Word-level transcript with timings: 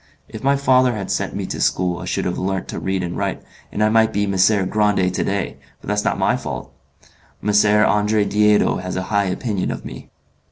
If 0.27 0.43
my 0.43 0.55
father 0.55 0.95
had 0.95 1.11
sent 1.11 1.35
me 1.35 1.45
to 1.45 1.61
school 1.61 1.99
I 1.99 2.05
should 2.05 2.25
have 2.25 2.39
learnt 2.39 2.67
to 2.69 2.79
read 2.79 3.03
and 3.03 3.15
write, 3.15 3.43
and 3.71 3.83
I 3.83 3.89
might 3.89 4.11
be 4.11 4.25
Messer 4.25 4.65
Grande 4.65 5.13
to 5.13 5.23
day, 5.23 5.57
but 5.79 5.89
that's 5.89 6.03
not 6.03 6.17
my 6.17 6.35
fault. 6.35 6.73
M. 7.47 7.51
Andre 7.85 8.25
Diedo 8.25 8.77
has 8.77 8.95
a 8.95 9.03
high 9.13 9.25
opinion 9.25 9.69
of 9.69 9.85
me. 9.85 10.09